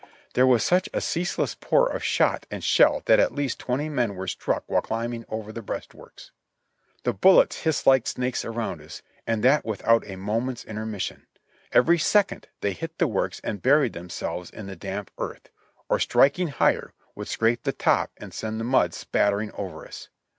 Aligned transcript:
There 0.33 0.47
was 0.47 0.63
such 0.63 0.89
a 0.95 0.99
ceaseless 0.99 1.53
pour 1.53 1.87
of 1.87 2.03
shot 2.03 2.47
and 2.49 2.63
shell 2.63 3.03
that 3.05 3.19
at 3.19 3.35
least 3.35 3.59
twenty 3.59 3.87
men 3.87 4.15
were 4.15 4.25
struck 4.25 4.63
while 4.65 4.81
climbing 4.81 5.25
over 5.29 5.51
the 5.51 5.61
breastworks. 5.61 6.31
The 7.03 7.13
bullets 7.13 7.59
hissed 7.59 7.85
like 7.85 8.07
snakes 8.07 8.43
around 8.43 8.81
us, 8.81 9.03
and 9.27 9.43
that 9.43 9.63
without 9.63 10.03
a 10.09 10.15
moment's 10.15 10.65
intermission. 10.65 11.27
Every 11.71 11.99
second 11.99 12.47
they 12.61 12.73
hit 12.73 12.97
the 12.97 13.05
works 13.07 13.41
and 13.43 13.61
buried 13.61 13.93
themselves 13.93 14.49
in 14.49 14.65
the 14.65 14.75
damp 14.75 15.11
earth; 15.19 15.51
or 15.87 15.99
striking 15.99 16.47
higher 16.47 16.93
would 17.13 17.27
scrape 17.27 17.61
the 17.61 17.71
top 17.71 18.09
and 18.17 18.33
send 18.33 18.59
the 18.59 18.63
mud 18.63 18.95
spattering 18.95 19.51
over 19.51 19.85
us. 19.85 20.09